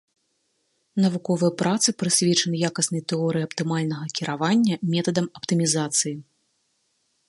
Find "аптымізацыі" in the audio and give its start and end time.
5.41-6.15